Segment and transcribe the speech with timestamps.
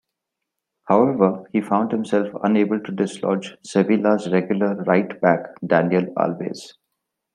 [0.85, 6.73] However, he found himself unable to dislodge Sevilla's regular right-back Daniel Alves.